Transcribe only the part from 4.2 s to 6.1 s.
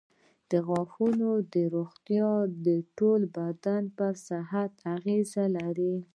صحت اغېز لري.